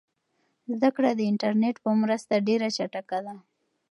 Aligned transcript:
زده 0.73 0.89
کړه 0.95 1.09
د 1.15 1.21
انټرنیټ 1.31 1.75
په 1.85 1.89
مرسته 2.01 2.33
ډېره 2.47 2.67
چټکه 2.77 3.19
ده. 3.25 3.35